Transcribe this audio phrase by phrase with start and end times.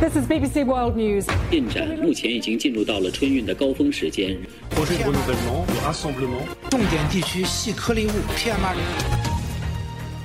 [0.00, 1.26] This is BBC World News.
[1.50, 4.36] 进展目前已经进入到了春运的高峰时间。
[4.70, 6.46] projet de renouvellement, de rassemblement.
[6.70, 9.22] 重点地区细颗粒物 PM2.5。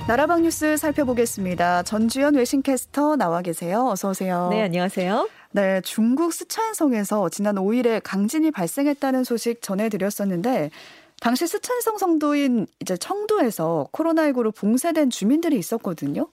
[0.08, 1.82] 나라방 뉴스 살펴보겠습니다.
[1.82, 3.88] 전주현 외신캐스터 나와 계세요.
[3.90, 4.48] 어서 오세요.
[4.50, 5.28] 네, 안녕하세요.
[5.52, 10.70] 네, 중국 스촨성에서 지난 5일에 강진이 발생했다는 소식 전해드렸었는데
[11.20, 16.28] 당시 스촨성 성도인 이제 청도에서 코로나19로 봉쇄된 주민들이 있었거든요.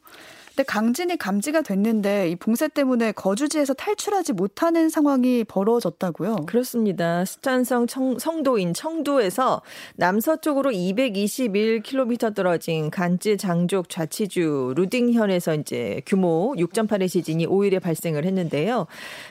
[0.51, 6.47] 근데 강진이 감지가 됐는데 이 봉쇄 때문에 거주지에서 탈출하지 못하는 상황이 벌어졌다고요.
[6.47, 7.25] 그렇습니다.
[7.25, 9.63] 스탄성 청, 성도인 청도에서
[9.97, 18.87] 남서쪽으로 221km 떨어진 간지 장족 좌치주 루딩현에서 이제 규모 6.8의 지진이 5일에 발생을 했는데요.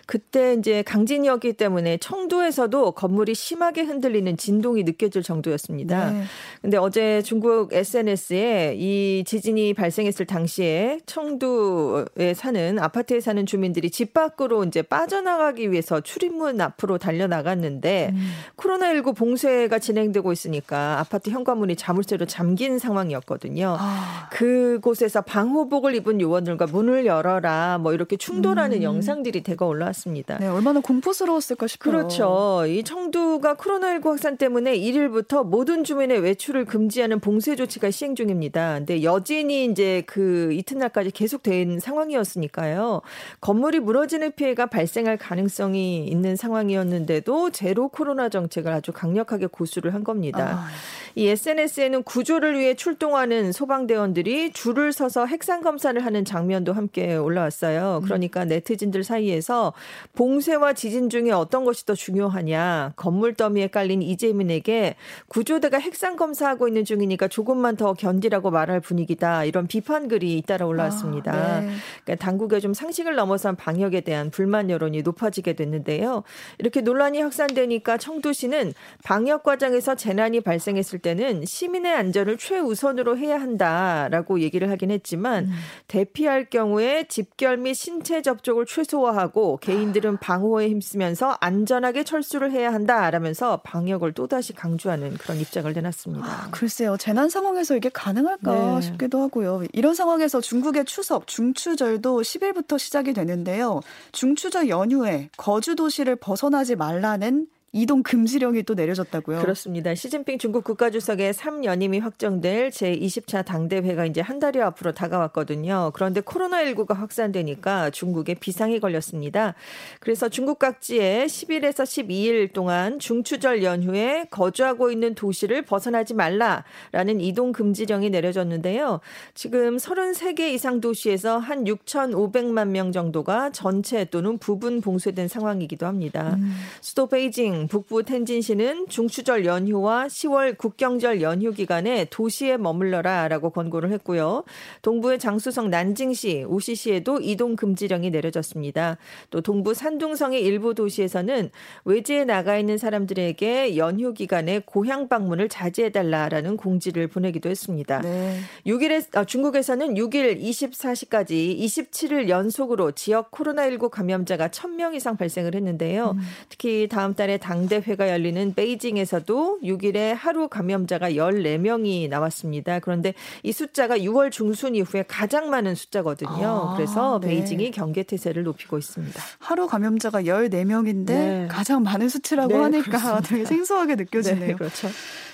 [0.05, 6.11] 그때 이제 강진이었기 때문에 청도에서도 건물이 심하게 흔들리는 진동이 느껴질 정도였습니다.
[6.11, 6.23] 네.
[6.61, 14.63] 근데 어제 중국 SNS에 이 지진이 발생했을 당시에 청두에 사는 아파트에 사는 주민들이 집 밖으로
[14.63, 18.31] 이제 빠져나가기 위해서 출입문 앞으로 달려 나갔는데 음.
[18.57, 23.75] 코로나19 봉쇄가 진행되고 있으니까 아파트 현관문이 자물쇠로 잠긴 상황이었거든요.
[23.79, 28.83] 아, 그곳에서 방호복을 입은 요원들과 문을 열어라 뭐 이렇게 충돌하는 음.
[28.83, 30.37] 영상들이 대거 올라왔습니다.
[30.37, 31.91] 네, 얼마나 공포스러웠을까 싶어요.
[31.91, 32.65] 그렇죠.
[32.67, 38.75] 이 청두가 코로나19 확산 때문에 1일부터 모든 주민의 외출을 금지하는 봉쇄 조치가 시행 중입니다.
[38.75, 43.01] 근데 여진이 이제 그 이튿날까지 계속된 상황이었으니까요.
[43.41, 50.59] 건물이 무너지는 피해가 발생할 가능성이 있는 상황이었는데도 제로 코로나 정책을 아주 강력하게 고수를 한 겁니다.
[50.59, 50.67] 아,
[51.15, 58.01] 이 SNS에는 구조를 위해 출동하는 소방대원들이 줄을 서서 핵산 검사를 하는 장면도 함께 올라왔어요.
[58.03, 59.73] 그러니까 네티즌들 사이에서
[60.13, 62.93] 봉쇄와 지진 중에 어떤 것이 더 중요하냐.
[62.95, 64.95] 건물 더미에 깔린 이재민에게
[65.27, 69.45] 구조대가 핵산 검사하고 있는 중이니까 조금만 더 견디라고 말할 분위기다.
[69.45, 71.31] 이런 비판 글이 잇따라 올라왔 습니다.
[71.31, 71.69] 아, 네.
[72.03, 76.23] 그러니까 당국의 좀 상식을 넘어선 방역에 대한 불만 여론이 높아지게 됐는데요.
[76.57, 78.73] 이렇게 논란이 확산되니까 청도시는
[79.03, 85.51] 방역 과정에서 재난이 발생했을 때는 시민의 안전을 최우선으로 해야 한다라고 얘기를 하긴 했지만 음.
[85.87, 94.13] 대피할 경우에 집결 및 신체 접촉을 최소화하고 개인들은 방호에 힘쓰면서 안전하게 철수를 해야 한다라면서 방역을
[94.13, 96.25] 또다시 강조하는 그런 입장을 내놨습니다.
[96.25, 96.97] 아, 글쎄요.
[96.97, 98.81] 재난 상황에서 이게 가능할까 네.
[98.81, 99.63] 싶기도 하고요.
[99.73, 103.81] 이런 상황에서 중국의 추석, 중추절도 10일부터 시작이 되는데요.
[104.11, 109.41] 중추절 연휴에 거주 도시를 벗어나지 말라는 이동 금지령이 또 내려졌다고요.
[109.41, 109.93] 그렇습니다.
[109.93, 115.91] 시진핑 중국 국가주석의 3연임이 확정될 제20차 당대회가 이제 한 달여 앞으로 다가왔거든요.
[115.93, 119.53] 그런데 코로나19가 확산되니까 중국에 비상이 걸렸습니다.
[119.99, 128.09] 그래서 중국 각지에 10일에서 12일 동안 중추절 연휴에 거주하고 있는 도시를 벗어나지 말라라는 이동 금지령이
[128.09, 128.99] 내려졌는데요.
[129.35, 136.37] 지금 33개 이상 도시에서 한 6,500만 명 정도가 전체 또는 부분 봉쇄된 상황이기도 합니다.
[136.81, 144.43] 수도 베이징, 북부 텐진시는 중추절 연휴와 10월 국경절 연휴 기간에 도시에 머물러라라고 권고를 했고요.
[144.81, 148.97] 동부의 장수성 난징시, 우시시에도 이동 금지령이 내려졌습니다.
[149.29, 151.49] 또 동부 산둥성의 일부 도시에서는
[151.85, 158.01] 외지에 나가 있는 사람들에게 연휴 기간에 고향 방문을 자제해 달라라는 공지를 보내기도 했습니다.
[158.01, 158.39] 네.
[158.65, 166.15] 6일에 아, 중국에서는 6일 24시까지 27일 연속으로 지역 코로나19 감염자가 1000명 이상 발생을 했는데요.
[166.49, 172.79] 특히 다음 달에 당대회가 열리는 베이징에서도 6일에 하루 감염자가 14명이 나왔습니다.
[172.79, 176.29] 그런데 이 숫자가 6월 중순 이후에 가장 많은 숫자거든요.
[176.29, 177.29] 아, 그래서 네.
[177.29, 179.19] 베이징이 경계 태세를 높이고 있습니다.
[179.39, 181.47] 하루 감염자가 14명인데 네.
[181.49, 183.21] 가장 많은 수치라고 네, 하니까 그렇습니다.
[183.27, 184.45] 되게 생소하게 느껴지네요.
[184.45, 184.87] 네, 그렇죠.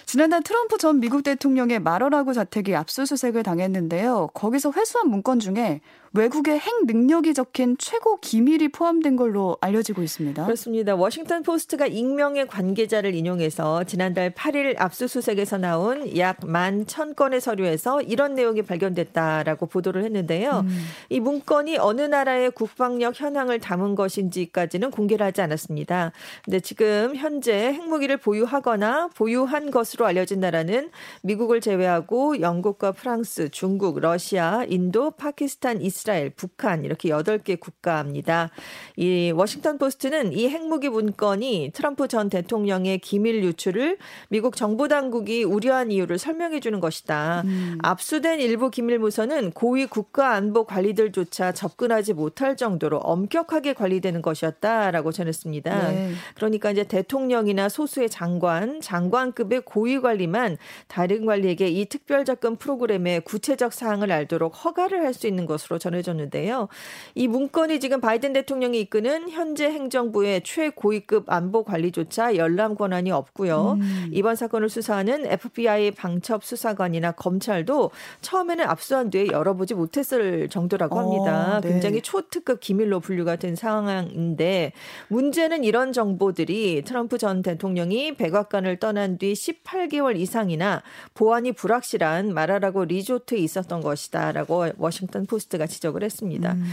[0.05, 4.29] 지난달 트럼프 전 미국 대통령의 마러라고 자택이 압수수색을 당했는데요.
[4.33, 5.81] 거기서 회수한 문건 중에
[6.15, 10.45] 외국의 핵 능력이 적힌 최고 기밀이 포함된 걸로 알려지고 있습니다.
[10.45, 10.95] 그렇습니다.
[10.95, 19.65] 워싱턴 포스트가 익명의 관계자를 인용해서 지난달 8일 압수수색에서 나온 약 11,000건의 서류에서 이런 내용이 발견됐다라고
[19.65, 20.61] 보도를 했는데요.
[20.65, 20.85] 음.
[21.09, 26.13] 이 문건이 어느 나라의 국방력 현황을 담은 것인지까지는 공개를 하지 않았습니다.
[26.45, 30.91] 근데 지금 현재 핵무기를 보유하거나 보유한 것으로 알려진 나라는
[31.23, 36.04] 미국을 제외하고 영국과 프랑스, 중국, 러시아, 인도, 파키스탄, 이스라엘,
[36.35, 38.51] 북한 이렇게 8개 국가입니다.
[38.95, 43.97] 이 워싱턴 포스트는 이 핵무기 문건이 트럼프 전 대통령의 기밀 유출을
[44.29, 47.41] 미국 정보 당국이 우려한 이유를 설명해 주는 것이다.
[47.45, 47.77] 음.
[47.81, 55.91] 압수된 일부 기밀 문서는 고위 국가 안보 관리들조차 접근하지 못할 정도로 엄격하게 관리되는 것이었다라고 전했습니다.
[55.91, 56.11] 네.
[56.35, 60.57] 그러니까 이제 대통령이나 소수의 장관, 장관급의 고위 관리만
[60.87, 65.94] 다른 관리에게 이 특별 접근 프로그램의 구체적 사항을 알도록 허가를 할 수 있는 것으로 전했습니다.
[66.03, 66.67] 전해졌는데요.
[67.15, 73.77] 이 문건이 지금 바이든 대통령이 이끄는 현재 행정부의 최고위급 안보 관리조차 열람 권한이 없고요.
[73.79, 74.09] 음.
[74.11, 81.57] 이번 사건을 수사하는 FBI 방첩 수사관이나 검찰도 처음에는 압수한 뒤에 열어보지 못했을 정도라고 합니다.
[81.57, 81.69] 어, 네.
[81.69, 84.73] 굉장히 초특급 기밀로 분류가 된 상황인데
[85.09, 90.81] 문제는 이런 정보들이 트럼프 전 대통령이 백악관을 떠난 뒤 18개월 이상이나
[91.13, 96.53] 보안이 불확실한 마라라고 리조트에 있었던 것이다라고 워싱턴 포스트가 지적 을 했습니다.
[96.53, 96.65] 음.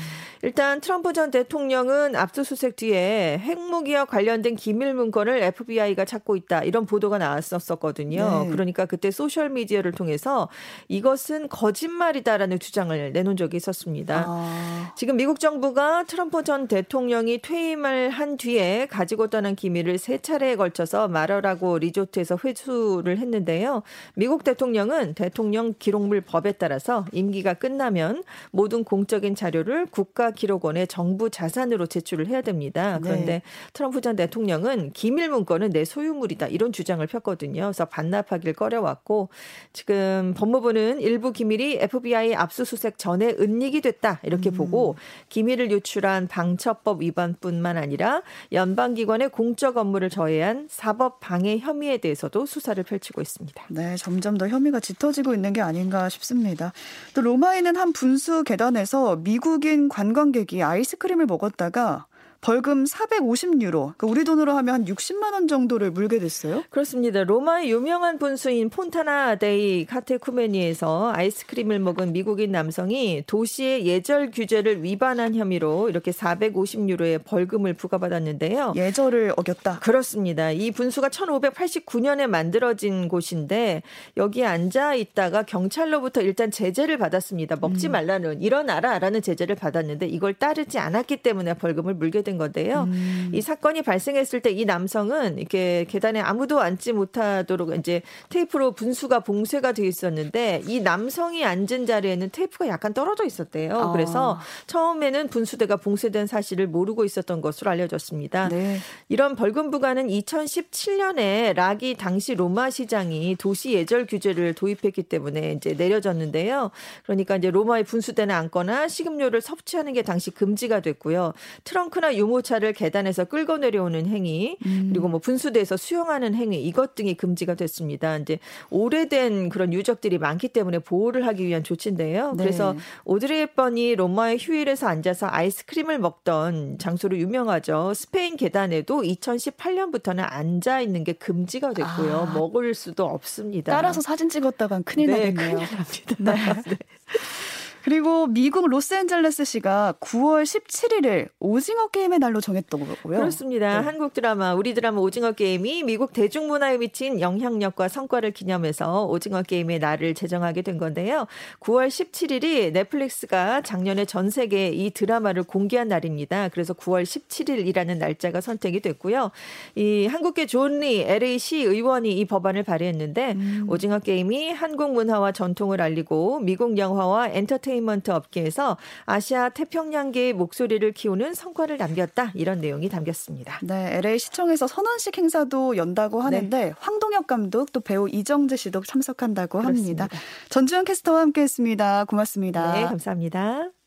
[0.42, 7.18] 일단 트럼프 전 대통령은 압수수색 뒤에 핵무기와 관련된 기밀 문건을 FBI가 찾고 있다 이런 보도가
[7.18, 8.44] 나왔었거든요.
[8.44, 8.50] 네.
[8.50, 10.48] 그러니까 그때 소셜 미디어를 통해서
[10.88, 14.24] 이것은 거짓말이다라는 주장을 내놓은 적이 있었습니다.
[14.26, 14.92] 아.
[14.96, 21.08] 지금 미국 정부가 트럼프 전 대통령이 퇴임을 한 뒤에 가지고 떠난 기밀을 세 차례에 걸쳐서
[21.08, 23.82] 마라라고 리조트에서 회수를 했는데요.
[24.14, 32.26] 미국 대통령은 대통령 기록물 법에 따라서 임기가 끝나면 모든 공적인 자료를 국가기록원의 정부 자산으로 제출을
[32.26, 32.98] 해야 됩니다.
[32.98, 33.00] 네.
[33.00, 33.42] 그런데 네.
[33.72, 37.62] 트럼프 전 대통령은 기밀 문건은 내 소유물이다 이런 주장을 폈거든요.
[37.62, 39.30] 그래서 반납하길 꺼려왔고
[39.72, 44.56] 지금 법무부는 일부 기밀이 FBI 압수수색 전에 은닉이 됐다 이렇게 음.
[44.56, 44.96] 보고
[45.30, 48.20] 기밀을 유출한 방첩법 위반뿐만 아니라
[48.52, 53.64] 연방기관의 공적 업무를 저해한 사법 방해 혐의에 대해서도 수사를 펼치고 있습니다.
[53.70, 56.74] 네, 점점 더 혐의가 짙어지고 있는 게 아닌가 싶습니다.
[57.14, 57.22] 또
[57.56, 62.06] 있는 한 분수 계단에 서 미국인 관광객이 아이스크림을 먹었다가
[62.42, 66.64] 벌금 450유로, 그러니까 우리 돈으로 하면 한 60만 원 정도를 물게 됐어요.
[66.70, 67.22] 그렇습니다.
[67.22, 75.88] 로마의 유명한 분수인 폰타나 데이 카테쿠메니에서 아이스크림을 먹은 미국인 남성이 도시의 예절 규제를 위반한 혐의로
[75.88, 78.72] 이렇게 450유로의 벌금을 부과받았는데요.
[78.74, 79.78] 예절을 어겼다.
[79.78, 80.50] 그렇습니다.
[80.50, 83.84] 이 분수가 1589년에 만들어진 곳인데
[84.16, 87.54] 여기에 앉아 있다가 경찰로부터 일단 제재를 받았습니다.
[87.60, 87.92] 먹지 음.
[87.92, 92.84] 말라는 일어나라라는 제재를 받았는데 이걸 따르지 않았기 때문에 벌금을 물게 된 시작된 건데요.
[92.84, 93.30] 음.
[93.34, 99.72] 이 사건이 발생했을 때 이 남성은 이렇게 계단에 아무도 앉지 못하도록 이제 테이프로 분수가 봉쇄가
[99.72, 103.76] 되어 있었는데 이 남성이 앉은 자리에는 테이프가 약간 떨어져 있었대요.
[103.76, 103.92] 아.
[103.92, 108.48] 그래서 처음에는 분수대가 봉쇄된 사실을 모르고 있었던 것으로 알려졌습니다.
[108.48, 108.78] 네.
[109.08, 116.70] 이런 벌금 부과는 2017년에 락이 당시 로마 시장이 도시 예절 규제를 도입했기 때문에 이제 내려졌는데요.
[117.04, 121.32] 그러니까 이제 로마의 분수대는 앉거나 식음료를 섭취하는 게 당시 금지가 됐고요.
[121.64, 124.88] 트렁크나 유모차를 계단에서 끌고 내려오는 행위 음.
[124.90, 128.16] 그리고 뭐 분수대에서 수영하는 행위 이것 등이 금지가 됐습니다.
[128.16, 128.38] 이제
[128.70, 132.34] 오래된 그런 유적들이 많기 때문에 보호를 하기 위한 조치인데요.
[132.36, 132.44] 네.
[132.44, 132.74] 그래서
[133.04, 137.92] 오드리 헵번이 로마의 휴일에서 앉아서 아이스크림을 먹던 장소로 유명하죠.
[137.94, 142.28] 스페인 계단에도 2018년부터는 앉아 있는 게 금지가 됐고요.
[142.30, 142.34] 아.
[142.34, 143.72] 먹을 수도 없습니다.
[143.72, 145.56] 따라서 사진 찍었다간 큰일 네, 나겠네요.
[145.56, 145.68] 큰일
[146.16, 146.62] 납니다.
[146.64, 146.76] 네.
[147.84, 152.96] 그리고 미국 로스앤젤레스시가 9월 17일을 오징어 게임의 날로 정했더고요.
[153.02, 153.80] 그렇습니다.
[153.80, 153.84] 네.
[153.84, 160.14] 한국 드라마, 우리 드라마 오징어 게임이 미국 대중문화에 미친 영향력과 성과를 기념해서 오징어 게임의 날을
[160.14, 161.26] 제정하게 된 건데요.
[161.58, 166.50] 9월 17일이 넷플릭스가 작년에 전 세계에 이 드라마를 공개한 날입니다.
[166.50, 169.32] 그래서 9월 17일이라는 날짜가 선택이 됐고요.
[169.74, 173.66] 이 한국계 존리 LA시 의원이 이 법안을 발의했는데 음.
[173.68, 178.76] 오징어 게임이 한국 문화와 전통을 알리고 미국 영화와 엔터테인 엔터테인먼트 업계에서
[179.06, 183.58] 아시아 태평양계의 목소리를 키우는 성과를 남겼다 이런 내용이 담겼습니다.
[183.62, 186.74] 네, LA 시청에서 선언식 행사도 연다고 하는데 네.
[186.78, 190.04] 황동혁 감독 또 배우 이정재 씨도 참석한다고 그렇습니다.
[190.04, 190.22] 합니다.
[190.50, 192.04] 전주현 캐스터와 함께했습니다.
[192.04, 192.72] 고맙습니다.
[192.72, 193.81] 네, 감사합니다.